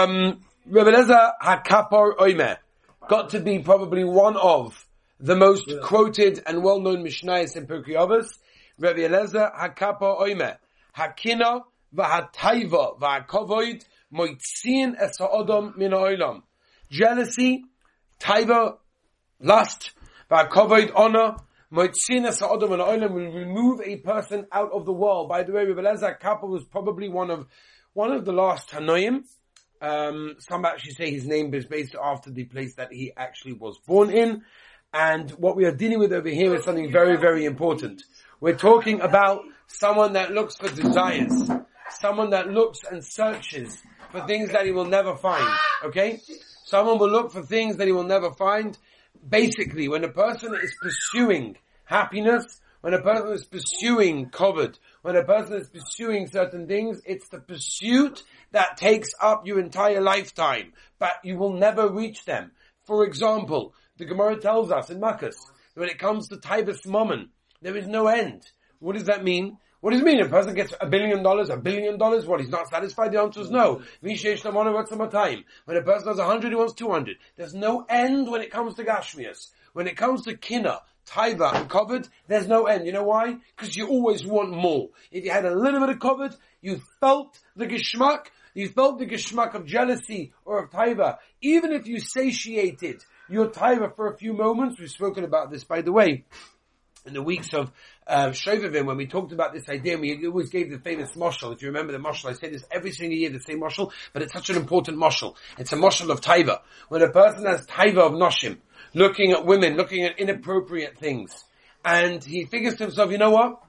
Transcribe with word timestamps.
Um, 0.00 0.40
Rebbe 0.64 0.92
Lezer 0.92 1.32
HaKapor 1.42 2.16
Oimer 2.16 2.56
got 3.06 3.30
to 3.30 3.40
be 3.40 3.58
probably 3.58 4.02
one 4.02 4.34
of 4.34 4.86
the 5.18 5.36
most 5.36 5.64
yeah. 5.66 5.76
quoted 5.82 6.42
and 6.46 6.62
well-known 6.62 7.04
Mishnayos 7.04 7.54
in 7.54 7.66
Pirkei 7.66 7.96
Avos. 7.96 8.28
Rebbe 8.78 9.10
Lezer 9.14 9.54
HaKapor 9.54 10.22
Oimer 10.22 10.56
Hakina 10.96 11.64
v'hataiva 11.94 12.98
v'hakovoid 12.98 13.84
moitzin 14.10 14.94
es 14.98 15.18
ha'odom 15.18 15.74
min 15.76 15.90
ha'olam. 15.90 16.44
Jealousy, 16.88 17.64
taiva, 18.18 18.78
lust, 19.38 19.90
v'hakovoid 20.30 20.92
honor, 20.94 21.36
moitzin 21.70 22.26
es 22.26 22.40
ha'odom 22.40 22.70
min 22.70 22.78
ha'olam 22.78 23.12
will 23.12 23.32
remove 23.32 23.82
a 23.84 23.96
person 23.96 24.46
out 24.50 24.72
of 24.72 24.86
the 24.86 24.94
world. 24.94 25.28
By 25.28 25.42
the 25.42 25.52
way, 25.52 25.66
Lezer 25.66 26.18
Kappa 26.18 26.46
was 26.46 26.64
probably 26.64 27.10
one 27.10 27.30
of 27.30 27.46
one 27.92 28.12
of 28.12 28.24
the 28.24 28.32
last 28.32 28.70
Tanoim. 28.70 29.24
Um, 29.80 30.36
some 30.38 30.64
actually 30.64 30.92
say 30.92 31.10
his 31.10 31.26
name 31.26 31.54
is 31.54 31.64
based 31.64 31.94
after 32.00 32.30
the 32.30 32.44
place 32.44 32.74
that 32.74 32.92
he 32.92 33.12
actually 33.16 33.54
was 33.54 33.78
born 33.78 34.10
in. 34.10 34.42
And 34.92 35.30
what 35.32 35.56
we 35.56 35.64
are 35.64 35.74
dealing 35.74 35.98
with 35.98 36.12
over 36.12 36.28
here 36.28 36.54
is 36.54 36.64
something 36.64 36.90
very, 36.90 37.16
very 37.16 37.44
important. 37.44 38.02
We're 38.40 38.56
talking 38.56 39.00
about 39.00 39.42
someone 39.68 40.14
that 40.14 40.32
looks 40.32 40.56
for 40.56 40.68
desires, 40.68 41.50
someone 41.90 42.30
that 42.30 42.48
looks 42.48 42.80
and 42.90 43.04
searches 43.04 43.80
for 44.10 44.26
things 44.26 44.50
that 44.52 44.66
he 44.66 44.72
will 44.72 44.86
never 44.86 45.16
find. 45.16 45.48
Okay? 45.84 46.20
Someone 46.64 46.98
will 46.98 47.10
look 47.10 47.32
for 47.32 47.42
things 47.42 47.76
that 47.76 47.86
he 47.86 47.92
will 47.92 48.04
never 48.04 48.32
find. 48.32 48.76
Basically, 49.28 49.88
when 49.88 50.04
a 50.04 50.08
person 50.08 50.54
is 50.54 50.74
pursuing 50.80 51.56
happiness, 51.84 52.60
when 52.80 52.94
a 52.94 53.02
person 53.02 53.32
is 53.32 53.44
pursuing 53.44 54.30
covet, 54.30 54.78
when 55.02 55.16
a 55.16 55.24
person 55.24 55.54
is 55.54 55.68
pursuing 55.68 56.26
certain 56.28 56.66
things, 56.66 57.00
it's 57.04 57.28
the 57.28 57.40
pursuit 57.40 58.22
that 58.52 58.76
takes 58.76 59.10
up 59.20 59.46
your 59.46 59.60
entire 59.60 60.00
lifetime, 60.00 60.72
but 60.98 61.12
you 61.22 61.36
will 61.36 61.52
never 61.52 61.88
reach 61.90 62.24
them. 62.24 62.52
For 62.84 63.04
example, 63.04 63.74
the 63.98 64.06
Gemara 64.06 64.36
tells 64.40 64.70
us 64.70 64.90
in 64.90 65.00
Makkas, 65.00 65.36
when 65.74 65.88
it 65.88 65.98
comes 65.98 66.28
to 66.28 66.36
Taivas 66.36 66.86
Mammon, 66.86 67.28
there 67.62 67.76
is 67.76 67.86
no 67.86 68.06
end. 68.06 68.42
What 68.78 68.94
does 68.94 69.04
that 69.04 69.22
mean? 69.22 69.58
What 69.80 69.92
does 69.92 70.00
it 70.00 70.04
mean? 70.04 70.20
A 70.20 70.28
person 70.28 70.54
gets 70.54 70.74
a 70.78 70.86
billion 70.86 71.22
dollars, 71.22 71.48
a 71.48 71.56
billion 71.56 71.96
dollars, 71.98 72.26
what? 72.26 72.40
He's 72.40 72.50
not 72.50 72.68
satisfied? 72.68 73.12
The 73.12 73.20
answer 73.20 73.40
is 73.40 73.50
no. 73.50 73.82
When 74.00 74.12
a 74.14 75.82
person 75.82 76.08
has 76.08 76.18
a 76.18 76.24
hundred, 76.24 76.50
he 76.50 76.54
wants 76.54 76.74
two 76.74 76.90
hundred. 76.90 77.16
There's 77.36 77.54
no 77.54 77.86
end 77.88 78.30
when 78.30 78.42
it 78.42 78.50
comes 78.50 78.74
to 78.74 78.84
Gashmias. 78.84 79.48
When 79.72 79.86
it 79.86 79.96
comes 79.96 80.22
to 80.24 80.36
Kina, 80.36 80.80
Taiva 81.10 81.54
and 81.54 81.68
covered, 81.68 82.08
there's 82.28 82.46
no 82.46 82.66
end. 82.66 82.86
You 82.86 82.92
know 82.92 83.02
why? 83.02 83.38
Because 83.56 83.76
you 83.76 83.88
always 83.88 84.24
want 84.24 84.50
more. 84.50 84.90
If 85.10 85.24
you 85.24 85.30
had 85.30 85.44
a 85.44 85.54
little 85.54 85.80
bit 85.80 85.88
of 85.90 85.98
covered, 85.98 86.36
you 86.60 86.80
felt 87.00 87.38
the 87.56 87.66
geschmack, 87.66 88.26
you 88.54 88.68
felt 88.68 88.98
the 88.98 89.06
geschmack 89.06 89.54
of 89.54 89.66
jealousy 89.66 90.32
or 90.44 90.62
of 90.62 90.70
Taiva. 90.70 91.18
Even 91.40 91.72
if 91.72 91.86
you 91.86 91.98
satiated 91.98 93.02
your 93.28 93.48
Taiva 93.48 93.94
for 93.96 94.12
a 94.12 94.16
few 94.16 94.32
moments, 94.32 94.78
we've 94.78 94.90
spoken 94.90 95.24
about 95.24 95.50
this 95.50 95.64
by 95.64 95.82
the 95.82 95.92
way, 95.92 96.24
in 97.06 97.14
the 97.14 97.22
weeks 97.22 97.54
of 97.54 97.72
uh, 98.06 98.28
Shovavim, 98.28 98.84
when 98.84 98.96
we 98.96 99.06
talked 99.06 99.32
about 99.32 99.52
this 99.52 99.68
idea, 99.68 99.96
we 99.96 100.26
always 100.26 100.50
gave 100.50 100.70
the 100.70 100.78
famous 100.78 101.12
moshel. 101.12 101.52
If 101.54 101.62
you 101.62 101.68
remember 101.68 101.92
the 101.92 101.98
moshel, 101.98 102.30
I 102.30 102.34
say 102.34 102.50
this 102.50 102.64
every 102.70 102.92
single 102.92 103.16
year, 103.16 103.30
the 103.30 103.40
same 103.40 103.60
moshel, 103.60 103.92
but 104.12 104.22
it's 104.22 104.32
such 104.32 104.50
an 104.50 104.56
important 104.56 104.98
moshel. 104.98 105.34
It's 105.58 105.72
a 105.72 105.76
moshel 105.76 106.10
of 106.10 106.20
taiva. 106.20 106.60
When 106.88 107.02
a 107.02 107.10
person 107.10 107.46
has 107.46 107.66
taiva 107.66 107.98
of 107.98 108.12
noshim, 108.12 108.58
looking 108.94 109.32
at 109.32 109.46
women, 109.46 109.76
looking 109.76 110.04
at 110.04 110.18
inappropriate 110.18 110.98
things, 110.98 111.44
and 111.84 112.22
he 112.22 112.44
figures 112.44 112.76
to 112.76 112.84
himself, 112.84 113.10
you 113.10 113.18
know 113.18 113.30
what? 113.30 113.62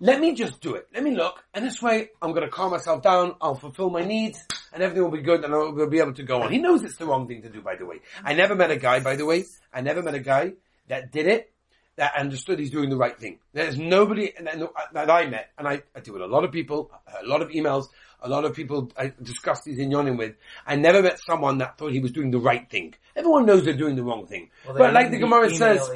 Let 0.00 0.20
me 0.20 0.34
just 0.34 0.60
do 0.60 0.74
it. 0.74 0.88
Let 0.92 1.04
me 1.04 1.14
look, 1.14 1.44
and 1.54 1.64
this 1.64 1.80
way 1.80 2.08
I'm 2.20 2.32
going 2.32 2.42
to 2.44 2.50
calm 2.50 2.72
myself 2.72 3.02
down. 3.02 3.36
I'll 3.40 3.54
fulfill 3.54 3.88
my 3.88 4.04
needs, 4.04 4.44
and 4.72 4.82
everything 4.82 5.04
will 5.04 5.12
be 5.12 5.22
good, 5.22 5.44
and 5.44 5.54
I'll 5.54 5.86
be 5.86 6.00
able 6.00 6.14
to 6.14 6.24
go 6.24 6.42
on. 6.42 6.50
He 6.50 6.58
knows 6.58 6.82
it's 6.82 6.96
the 6.96 7.06
wrong 7.06 7.28
thing 7.28 7.42
to 7.42 7.48
do, 7.48 7.60
by 7.60 7.76
the 7.76 7.86
way. 7.86 8.00
I 8.24 8.34
never 8.34 8.56
met 8.56 8.70
a 8.72 8.76
guy, 8.76 8.98
by 9.00 9.14
the 9.14 9.24
way, 9.24 9.44
I 9.72 9.80
never 9.80 10.02
met 10.02 10.14
a 10.14 10.20
guy 10.20 10.54
that 10.88 11.12
did 11.12 11.26
it 11.26 11.52
that 11.96 12.16
understood 12.16 12.58
he's 12.58 12.70
doing 12.70 12.90
the 12.90 12.96
right 12.96 13.18
thing. 13.18 13.38
There's 13.52 13.78
nobody 13.78 14.32
uh, 14.36 14.66
that 14.92 15.10
I 15.10 15.26
met, 15.26 15.50
and 15.58 15.68
I, 15.68 15.82
I 15.94 16.00
deal 16.00 16.14
with 16.14 16.22
a 16.22 16.26
lot 16.26 16.44
of 16.44 16.50
people, 16.50 16.90
a 17.22 17.26
lot 17.26 17.42
of 17.42 17.50
emails, 17.50 17.86
a 18.22 18.28
lot 18.28 18.44
of 18.44 18.54
people 18.54 18.90
I 18.96 19.12
discussed 19.20 19.64
these 19.64 19.78
in 19.78 19.90
Yonim 19.90 20.16
with. 20.16 20.36
I 20.66 20.76
never 20.76 21.02
met 21.02 21.20
someone 21.20 21.58
that 21.58 21.76
thought 21.76 21.92
he 21.92 22.00
was 22.00 22.12
doing 22.12 22.30
the 22.30 22.38
right 22.38 22.68
thing. 22.70 22.94
Everyone 23.16 23.46
knows 23.46 23.64
they're 23.64 23.74
doing 23.74 23.96
the 23.96 24.02
wrong 24.02 24.26
thing. 24.26 24.50
Well, 24.64 24.76
but 24.78 24.94
like 24.94 25.10
the 25.10 25.18
Gemara 25.18 25.50
says. 25.50 25.88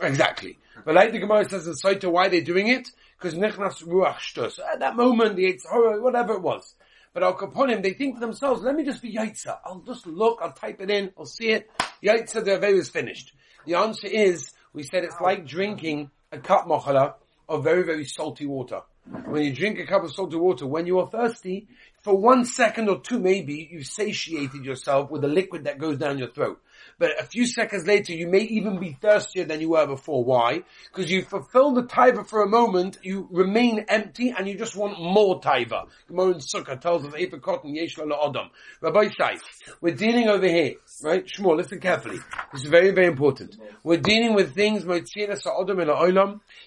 Exactly. 0.00 0.58
But 0.84 0.94
like 0.94 1.12
the 1.12 1.18
Gemara 1.18 1.48
says 1.48 1.66
in 1.66 1.74
Saita, 1.74 2.10
why 2.10 2.28
they're 2.28 2.40
doing 2.40 2.68
it? 2.68 2.88
Because 3.18 3.34
nichnas 3.38 3.82
ruach 3.84 4.16
shtus. 4.16 4.58
At 4.60 4.80
that 4.80 4.96
moment, 4.96 5.36
the 5.36 5.58
horror, 5.68 6.00
whatever 6.00 6.34
it 6.34 6.42
was. 6.42 6.74
But 7.14 7.22
Al 7.22 7.36
Kaponim, 7.36 7.82
they 7.82 7.94
think 7.94 8.16
to 8.16 8.20
themselves, 8.20 8.62
let 8.62 8.74
me 8.74 8.84
just 8.84 9.02
be 9.02 9.12
Yaitza. 9.14 9.58
I'll 9.64 9.80
just 9.80 10.06
look, 10.06 10.38
I'll 10.42 10.52
type 10.52 10.80
it 10.80 10.90
in, 10.90 11.10
I'll 11.18 11.26
see 11.26 11.50
it. 11.50 11.70
Yaitza, 12.02 12.44
the 12.44 12.52
Aveh 12.52 12.78
is 12.78 12.90
finished. 12.90 13.32
The 13.66 13.74
answer 13.74 14.06
is, 14.06 14.52
we 14.72 14.82
said 14.82 15.04
it's 15.04 15.20
like 15.20 15.46
drinking 15.46 16.10
a 16.30 16.38
cup 16.38 16.66
machala 16.66 17.14
of 17.48 17.64
very, 17.64 17.82
very 17.82 18.04
salty 18.04 18.46
water. 18.46 18.82
When 19.26 19.42
you 19.42 19.54
drink 19.54 19.78
a 19.78 19.86
cup 19.86 20.04
of 20.04 20.12
salted 20.12 20.38
water, 20.38 20.66
when 20.66 20.86
you 20.86 20.98
are 20.98 21.06
thirsty, 21.06 21.68
for 22.02 22.16
one 22.16 22.44
second 22.44 22.88
or 22.88 23.00
two 23.00 23.18
maybe, 23.18 23.68
you've 23.70 23.86
satiated 23.86 24.64
yourself 24.64 25.10
with 25.10 25.22
the 25.22 25.28
liquid 25.28 25.64
that 25.64 25.78
goes 25.78 25.98
down 25.98 26.18
your 26.18 26.30
throat. 26.30 26.60
But 26.98 27.20
a 27.20 27.24
few 27.24 27.46
seconds 27.46 27.86
later, 27.86 28.12
you 28.12 28.28
may 28.28 28.40
even 28.40 28.78
be 28.78 28.96
thirstier 29.00 29.44
than 29.44 29.60
you 29.60 29.70
were 29.70 29.86
before. 29.86 30.24
Why? 30.24 30.62
Because 30.92 31.10
you 31.10 31.22
fulfill 31.22 31.72
the 31.72 31.84
taiva 31.84 32.26
for 32.26 32.42
a 32.42 32.48
moment, 32.48 32.98
you 33.02 33.28
remain 33.30 33.84
empty, 33.88 34.34
and 34.36 34.46
you 34.48 34.56
just 34.56 34.76
want 34.76 35.00
more 35.00 35.40
taiva. 35.40 35.86
Gemara 36.06 36.32
in 36.32 36.38
Sukkah 36.38 36.80
tells 36.80 37.04
us, 37.04 37.14
cotton 37.42 37.74
yesh 37.74 37.98
adam. 37.98 38.50
Rabbi 38.80 39.08
Shai, 39.08 39.36
we're 39.80 39.94
dealing 39.94 40.28
over 40.28 40.46
here, 40.46 40.74
right? 41.02 41.24
Shmuel, 41.24 41.56
listen 41.56 41.80
carefully. 41.80 42.18
This 42.52 42.64
is 42.64 42.68
very, 42.68 42.90
very 42.90 43.06
important. 43.06 43.56
We're 43.82 44.00
dealing 44.00 44.34
with 44.34 44.54
things, 44.54 44.84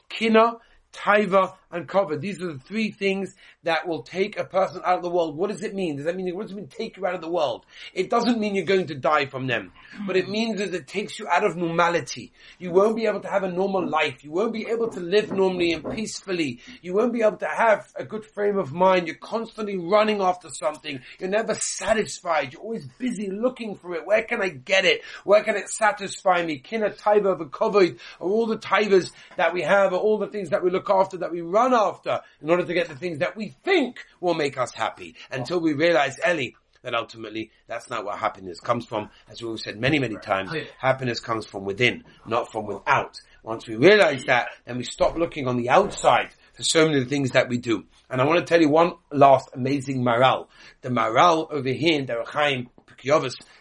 kina, 0.09 0.57
taiva, 0.93 1.55
and. 1.71 1.87
These 2.21 2.41
are 2.41 2.53
the 2.53 2.59
three 2.59 2.91
things 2.91 3.35
that 3.63 3.87
will 3.87 4.01
take 4.03 4.39
a 4.39 4.43
person 4.43 4.81
out 4.85 4.97
of 4.97 5.03
the 5.03 5.09
world. 5.09 5.35
What 5.37 5.49
does 5.51 5.61
it 5.61 5.75
mean? 5.75 5.97
Does 5.97 6.05
that 6.05 6.15
mean, 6.15 6.35
what 6.35 6.43
does 6.43 6.51
it 6.51 6.55
mean 6.55 6.67
take 6.67 6.97
you 6.97 7.05
out 7.05 7.15
of 7.15 7.21
the 7.21 7.29
world? 7.29 7.65
It 7.93 8.09
doesn't 8.09 8.39
mean 8.39 8.55
you're 8.55 8.65
going 8.65 8.87
to 8.87 8.95
die 8.95 9.25
from 9.27 9.47
them. 9.47 9.71
But 10.07 10.17
it 10.17 10.29
means 10.29 10.59
that 10.59 10.73
it 10.73 10.87
takes 10.87 11.19
you 11.19 11.27
out 11.27 11.43
of 11.43 11.55
normality. 11.55 12.33
You 12.59 12.71
won't 12.71 12.95
be 12.95 13.05
able 13.05 13.19
to 13.19 13.27
have 13.27 13.43
a 13.43 13.51
normal 13.51 13.87
life. 13.87 14.23
You 14.23 14.31
won't 14.31 14.53
be 14.53 14.67
able 14.67 14.89
to 14.89 14.99
live 14.99 15.31
normally 15.31 15.73
and 15.73 15.89
peacefully. 15.91 16.61
You 16.81 16.93
won't 16.93 17.13
be 17.13 17.21
able 17.21 17.37
to 17.37 17.47
have 17.47 17.91
a 17.95 18.03
good 18.03 18.25
frame 18.25 18.57
of 18.57 18.71
mind. 18.71 19.07
You're 19.07 19.17
constantly 19.17 19.77
running 19.77 20.21
after 20.21 20.49
something. 20.49 21.01
You're 21.19 21.29
never 21.29 21.53
satisfied. 21.53 22.53
You're 22.53 22.61
always 22.61 22.87
busy 22.97 23.29
looking 23.29 23.75
for 23.75 23.93
it. 23.95 24.05
Where 24.05 24.23
can 24.23 24.41
I 24.41 24.49
get 24.49 24.85
it? 24.85 25.01
Where 25.23 25.43
can 25.43 25.55
it 25.55 25.69
satisfy 25.69 26.43
me? 26.43 26.59
Kina 26.59 26.91
taiva 26.91 27.37
v'kovod 27.37 27.99
are 28.19 28.27
all 28.27 28.47
the 28.47 28.57
taivas 28.57 29.11
that 29.37 29.53
we 29.53 29.61
have, 29.61 29.93
are 29.93 29.97
all 29.97 30.17
the 30.17 30.27
things 30.27 30.49
that 30.49 30.63
we 30.63 30.71
look 30.71 30.89
after, 30.89 31.17
that 31.17 31.31
we 31.31 31.41
run 31.41 31.60
after 31.67 32.21
in 32.41 32.49
order 32.49 32.65
to 32.65 32.73
get 32.73 32.89
the 32.89 32.95
things 32.95 33.19
that 33.19 33.35
we 33.37 33.49
think 33.63 34.05
will 34.19 34.33
make 34.33 34.57
us 34.57 34.71
happy 34.71 35.15
until 35.31 35.59
we 35.59 35.73
realize, 35.73 36.19
Ellie, 36.23 36.55
that 36.83 36.95
ultimately 36.95 37.51
that's 37.67 37.89
not 37.89 38.03
what 38.05 38.17
happiness 38.17 38.59
comes 38.59 38.85
from. 38.85 39.09
As 39.29 39.41
we've 39.41 39.59
said 39.59 39.79
many, 39.79 39.99
many 39.99 40.17
times, 40.17 40.51
happiness 40.79 41.19
comes 41.19 41.45
from 41.45 41.63
within, 41.63 42.03
not 42.25 42.51
from 42.51 42.65
without. 42.65 43.19
Once 43.43 43.67
we 43.67 43.75
realize 43.75 44.23
that, 44.25 44.49
then 44.65 44.77
we 44.77 44.83
stop 44.83 45.15
looking 45.15 45.47
on 45.47 45.57
the 45.57 45.69
outside 45.69 46.29
for 46.53 46.63
so 46.63 46.87
many 46.87 47.03
things 47.05 47.31
that 47.31 47.49
we 47.49 47.57
do. 47.57 47.85
And 48.09 48.21
I 48.21 48.25
want 48.25 48.39
to 48.39 48.45
tell 48.45 48.61
you 48.61 48.69
one 48.69 48.93
last 49.11 49.49
amazing 49.53 50.03
moral. 50.03 50.49
The 50.81 50.89
moral 50.89 51.47
over 51.51 51.69
here 51.69 51.99
in 51.99 52.05
Derech 52.05 52.27
Chaim 52.27 52.69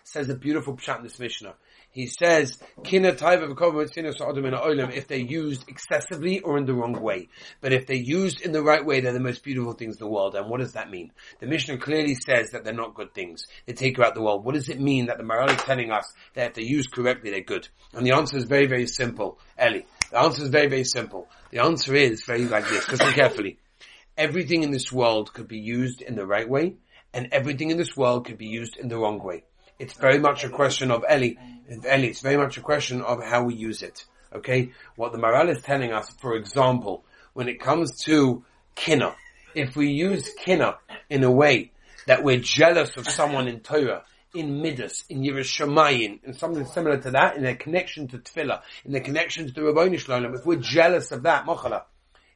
says 0.04 0.28
a 0.28 0.34
beautiful 0.34 0.76
pshat 0.76 0.98
in 0.98 1.04
this 1.04 1.18
Mishnah 1.18 1.54
he 1.92 2.06
says, 2.06 2.56
if 2.84 5.08
they're 5.08 5.18
used 5.18 5.68
excessively 5.68 6.40
or 6.40 6.56
in 6.56 6.64
the 6.64 6.74
wrong 6.74 7.00
way. 7.00 7.28
But 7.60 7.72
if 7.72 7.86
they're 7.86 7.96
used 7.96 8.42
in 8.42 8.52
the 8.52 8.62
right 8.62 8.84
way, 8.84 9.00
they're 9.00 9.12
the 9.12 9.18
most 9.18 9.42
beautiful 9.42 9.72
things 9.72 9.96
in 9.96 10.06
the 10.06 10.10
world. 10.10 10.36
And 10.36 10.48
what 10.48 10.60
does 10.60 10.74
that 10.74 10.90
mean? 10.90 11.10
The 11.40 11.46
Mishnah 11.46 11.78
clearly 11.78 12.14
says 12.14 12.50
that 12.50 12.62
they're 12.62 12.72
not 12.72 12.94
good 12.94 13.12
things. 13.12 13.44
They 13.66 13.72
take 13.72 13.98
you 13.98 14.04
out 14.04 14.14
the 14.14 14.22
world. 14.22 14.44
What 14.44 14.54
does 14.54 14.68
it 14.68 14.80
mean 14.80 15.06
that 15.06 15.18
the 15.18 15.24
Maharal 15.24 15.50
is 15.50 15.62
telling 15.62 15.90
us 15.90 16.12
that 16.34 16.50
if 16.50 16.54
they're 16.54 16.64
used 16.64 16.92
correctly, 16.92 17.32
they're 17.32 17.40
good? 17.40 17.66
And 17.92 18.06
the 18.06 18.12
answer 18.12 18.36
is 18.36 18.44
very, 18.44 18.66
very 18.66 18.86
simple. 18.86 19.40
Eli, 19.60 19.80
the 20.12 20.18
answer 20.18 20.42
is 20.42 20.48
very, 20.48 20.68
very 20.68 20.84
simple. 20.84 21.28
The 21.50 21.58
answer 21.58 21.96
is 21.96 22.22
very 22.24 22.44
like 22.44 22.68
this. 22.68 22.88
Listen 22.88 23.12
carefully. 23.14 23.58
Everything 24.16 24.62
in 24.62 24.70
this 24.70 24.92
world 24.92 25.32
could 25.32 25.48
be 25.48 25.58
used 25.58 26.02
in 26.02 26.14
the 26.14 26.26
right 26.26 26.48
way, 26.48 26.76
and 27.12 27.28
everything 27.32 27.70
in 27.70 27.78
this 27.78 27.96
world 27.96 28.26
could 28.26 28.38
be 28.38 28.46
used 28.46 28.76
in 28.76 28.88
the 28.88 28.96
wrong 28.96 29.18
way. 29.18 29.42
It's 29.80 29.94
very 29.94 30.18
much 30.18 30.44
a 30.44 30.50
question 30.50 30.90
of 30.90 31.06
Eli. 31.10 31.36
Eli, 31.70 32.08
it's 32.08 32.20
very 32.20 32.36
much 32.36 32.58
a 32.58 32.60
question 32.60 33.00
of 33.00 33.24
how 33.24 33.44
we 33.44 33.54
use 33.54 33.82
it. 33.82 34.04
Okay? 34.30 34.72
What 34.94 35.12
the 35.12 35.18
Maharal 35.18 35.48
is 35.48 35.62
telling 35.62 35.90
us, 35.90 36.10
for 36.20 36.36
example, 36.36 37.02
when 37.32 37.48
it 37.48 37.60
comes 37.60 38.04
to 38.04 38.44
kina, 38.74 39.14
if 39.54 39.76
we 39.76 39.88
use 39.88 40.28
kina 40.44 40.76
in 41.08 41.24
a 41.24 41.30
way 41.30 41.72
that 42.06 42.22
we're 42.22 42.40
jealous 42.40 42.94
of 42.98 43.08
someone 43.08 43.48
in 43.48 43.60
Torah, 43.60 44.04
in 44.34 44.60
Midas, 44.60 45.04
in 45.08 45.22
Yiras 45.22 45.48
Shamayim, 45.48 46.22
in 46.24 46.34
something 46.34 46.66
similar 46.66 46.98
to 46.98 47.12
that, 47.12 47.38
in 47.38 47.42
their 47.42 47.56
connection 47.56 48.06
to 48.08 48.18
Tefillah, 48.18 48.60
in 48.84 48.92
their 48.92 49.00
connection 49.00 49.46
to 49.46 49.52
the 49.52 49.62
Rabboni 49.62 49.96
Shalom, 49.96 50.34
if 50.34 50.44
we're 50.44 50.56
jealous 50.56 51.10
of 51.10 51.22
that, 51.22 51.46
Mochala, 51.46 51.84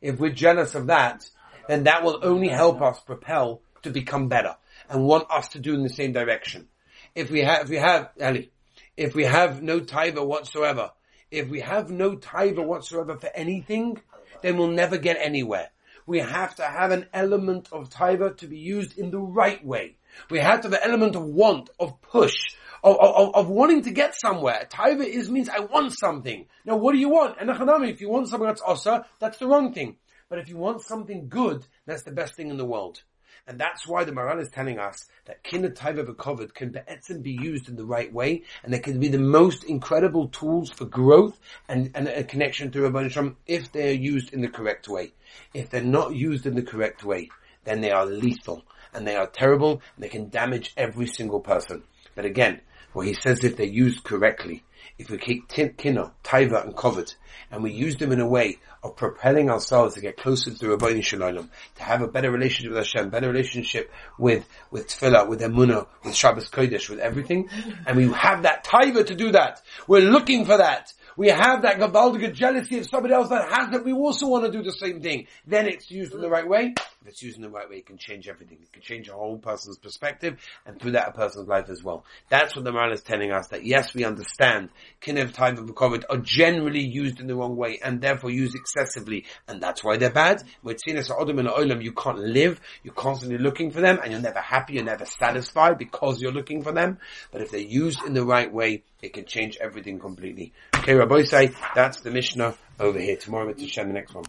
if 0.01 0.19
we're 0.19 0.33
jealous 0.33 0.75
of 0.75 0.87
that, 0.87 1.29
then 1.69 1.85
that 1.85 2.03
will 2.05 2.21
only 2.23 2.49
help 2.49 2.81
us 2.81 3.01
propel 3.01 3.61
to 3.83 3.91
become 3.91 4.29
better. 4.29 4.57
and 4.89 5.05
want 5.05 5.31
us 5.31 5.49
to 5.49 5.59
do 5.59 5.75
in 5.75 5.83
the 5.83 5.89
same 5.89 6.13
direction. 6.13 6.69
If 7.15 7.31
we 7.31 7.41
have, 7.41 7.63
if 7.63 7.69
we 7.69 7.77
have, 7.77 8.11
Ali, 8.21 8.51
if 8.97 9.15
we 9.15 9.25
have 9.25 9.63
no 9.63 9.81
taiva 9.81 10.27
whatsoever, 10.27 10.91
if 11.31 11.49
we 11.49 11.61
have 11.61 11.91
no 11.91 12.17
taiva 12.17 12.65
whatsoever 12.65 13.17
for 13.17 13.31
anything, 13.35 14.01
then 14.43 14.57
we'll 14.57 14.69
never 14.69 14.99
get 14.99 15.17
anywhere. 15.21 15.71
We 16.07 16.19
have 16.19 16.57
to 16.57 16.65
have 16.65 16.91
an 16.91 17.07
element 17.13 17.69
of 17.73 17.89
taiva 17.89 18.37
to 18.39 18.47
be 18.47 18.59
used 18.59 18.99
in 18.99 19.11
the 19.11 19.21
right 19.21 19.65
way. 19.65 19.97
We 20.29 20.39
have 20.41 20.61
to 20.63 20.69
have 20.69 20.75
an 20.75 20.91
element 20.91 21.17
of 21.17 21.25
want, 21.25 21.71
of 21.79 22.01
push, 22.03 22.37
of, 22.83 22.97
of, 22.99 23.35
of 23.35 23.49
wanting 23.49 23.83
to 23.83 23.91
get 23.91 24.15
somewhere. 24.15 24.67
Taiva 24.71 25.05
is 25.07 25.31
means 25.31 25.49
I 25.49 25.61
want 25.61 25.93
something. 25.99 26.47
Now 26.65 26.77
what 26.77 26.93
do 26.93 26.99
you 26.99 27.09
want? 27.09 27.37
And 27.41 27.49
if 27.89 28.01
you 28.01 28.11
want 28.11 28.29
something 28.29 28.47
that's 28.47 28.63
osa, 28.67 29.07
that's 29.21 29.39
the 29.39 29.47
wrong 29.47 29.73
thing. 29.73 29.97
But 30.29 30.41
if 30.41 30.49
you 30.49 30.57
want 30.57 30.83
something 30.83 31.29
good, 31.29 31.65
that's 31.87 32.03
the 32.03 32.13
best 32.13 32.35
thing 32.35 32.51
in 32.51 32.57
the 32.57 32.65
world. 32.65 33.03
And 33.47 33.59
that's 33.59 33.87
why 33.87 34.05
the 34.05 34.13
Maharal 34.13 34.41
is 34.41 34.49
telling 34.49 34.79
us 34.79 35.07
that 35.27 35.43
kinna 35.43 35.71
taiva 35.71 36.07
bekovid 36.07 36.55
can 36.55 36.71
be'etzim 36.71 37.23
be 37.23 37.33
used 37.33 37.69
in 37.69 37.77
the 37.77 37.85
right 37.85 38.13
way, 38.13 38.43
and 38.63 38.73
they 38.73 38.79
can 38.79 39.01
be 39.01 39.09
the 39.09 39.19
most 39.19 39.65
incredible 39.65 40.29
tools 40.29 40.71
for 40.71 40.85
growth 40.85 41.39
and, 41.69 41.91
and 41.95 42.09
a 42.09 42.25
connection 42.25 42.71
to 42.71 42.81
Rabban 42.81 43.11
Shem 43.11 43.37
if 43.47 43.73
they 43.73 43.91
are 43.91 44.01
used 44.01 44.33
in 44.33 44.41
the 44.41 44.49
correct 44.49 44.89
way. 44.89 45.13
If 45.53 45.71
they're 45.71 45.83
not 45.83 46.15
used 46.15 46.47
in 46.47 46.55
the 46.55 46.63
correct 46.63 47.05
way, 47.05 47.29
then 47.65 47.81
they 47.81 47.91
are 47.91 48.07
lethal, 48.07 48.65
and 48.93 49.07
they 49.07 49.17
are 49.17 49.27
terrible, 49.27 49.83
and 49.97 50.05
they 50.05 50.09
can 50.09 50.29
damage 50.29 50.73
every 50.77 51.07
single 51.07 51.41
person. 51.41 51.83
But 52.15 52.25
again, 52.25 52.61
well, 52.95 53.07
he 53.07 53.15
says 53.15 53.45
if 53.45 53.57
they're 53.57 53.67
used 53.67 54.05
correctly, 54.05 54.63
if 54.99 55.11
we 55.11 55.19
keep 55.19 55.49
kino, 55.49 56.13
taiva, 56.23 56.65
and 56.65 56.75
kovet, 56.75 57.17
and 57.51 57.63
we 57.63 57.73
use 57.73 57.97
them 57.97 58.13
in 58.13 58.21
a 58.21 58.27
way 58.27 58.59
of 58.83 58.97
propelling 58.97 59.51
ourselves 59.51 59.95
to 59.95 60.01
get 60.01 60.17
closer 60.17 60.51
to 60.51 60.59
the 60.59 60.67
Rabbeinu 60.67 61.03
Shalom, 61.03 61.51
to 61.77 61.83
have 61.83 62.03
a 62.03 62.09
better 62.09 62.31
relationship 62.31 62.71
with 62.71 62.79
Hashem, 62.79 63.11
better 63.11 63.29
relationship 63.29 63.91
with, 64.19 64.49
with 64.71 64.89
Tefillah, 64.89 65.29
with 65.29 65.41
Emunah, 65.41 65.89
with 66.05 66.15
Shabbos 66.15 66.49
Kodesh, 66.49 66.89
with 66.89 67.01
everything, 67.01 67.49
and 67.87 67.97
we 67.97 68.09
have 68.13 68.43
that 68.43 68.65
taiva 68.65 69.05
to 69.07 69.15
do 69.15 69.33
that. 69.33 69.63
We're 69.89 70.09
looking 70.09 70.45
for 70.45 70.59
that 70.59 70.93
we 71.17 71.29
have 71.29 71.63
that 71.63 71.79
gavaldic 71.79 72.35
jealousy 72.35 72.79
of 72.79 72.87
somebody 72.87 73.15
else 73.15 73.29
that 73.29 73.49
has 73.49 73.75
it, 73.75 73.85
we 73.85 73.93
also 73.93 74.29
want 74.29 74.45
to 74.47 74.51
do 74.51 74.63
the 74.63 74.73
same 74.73 75.01
thing. 75.01 75.27
Then 75.47 75.67
it's 75.67 75.91
used 75.91 76.13
in 76.13 76.21
the 76.21 76.29
right 76.29 76.47
way. 76.47 76.75
If 77.05 77.11
it's 77.11 77.23
used 77.23 77.37
in 77.37 77.43
the 77.43 77.51
right 77.51 77.69
way, 77.69 77.77
it 77.77 77.87
can 77.87 77.99
change 77.99 78.29
everything. 78.29 78.57
It 78.63 78.73
can 78.73 78.81
change 78.81 79.11
a 79.11 79.13
whole 79.13 79.37
person's 79.37 79.77
perspective 79.77 80.39
and 80.65 80.81
through 80.81 80.93
that 80.93 81.09
a 81.09 81.13
person's 81.13 81.47
life 81.47 81.69
as 81.69 81.85
well. 81.85 82.07
That's 82.31 82.57
what 82.57 82.65
the 82.65 82.73
Maharal 82.73 82.95
is 82.95 83.03
telling 83.03 83.31
us 83.31 83.49
that 83.49 83.67
yes, 83.67 83.93
we 83.93 84.05
understand 84.05 84.71
kinev 85.03 85.35
time 85.35 85.59
of 85.59 85.67
COVID 85.67 86.05
are 86.09 86.17
generally 86.17 86.83
used 86.83 87.21
in 87.21 87.27
the 87.27 87.37
wrong 87.37 87.57
way 87.57 87.79
and 87.85 88.01
therefore 88.01 88.31
used 88.31 88.55
excessively 88.55 89.27
and 89.47 89.61
that's 89.61 89.85
why 89.85 89.99
they're 89.99 90.09
bad. 90.09 90.45
With 90.63 90.81
sinas 90.83 91.11
odom 91.11 91.41
and 91.41 91.49
olam, 91.49 91.85
you 91.85 91.93
can't 91.93 92.21
live, 92.21 92.59
you're 92.83 92.95
constantly 92.95 93.37
looking 93.37 93.71
for 93.71 93.83
them 93.83 93.99
and 94.03 94.11
you're 94.11 94.23
never 94.23 94.41
happy, 94.41 94.75
you're 94.75 94.85
never 94.85 95.05
satisfied 95.05 95.77
because 95.77 96.23
you're 96.23 96.33
looking 96.33 96.63
for 96.63 96.73
them. 96.73 96.97
But 97.33 97.43
if 97.43 97.51
they're 97.51 97.61
used 97.61 98.03
in 98.07 98.15
the 98.15 98.25
right 98.25 98.51
way, 98.51 98.83
it 99.03 99.13
can 99.13 99.27
change 99.27 99.59
everything 99.61 99.99
completely. 99.99 100.55
Okay, 100.75 100.95
Rabbi 100.95 101.25
say 101.25 101.51
that's 101.75 102.01
the 102.01 102.11
Mishnah 102.11 102.55
over 102.81 102.99
here. 102.99 103.17
Tomorrow, 103.17 103.51
it's 103.51 103.61
Hashem, 103.61 103.89
the 103.89 103.95
next 103.95 104.15
one. 104.15 104.23